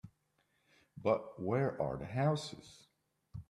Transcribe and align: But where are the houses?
But 0.97 1.39
where 1.39 1.79
are 1.79 1.95
the 1.95 2.05
houses? 2.07 2.87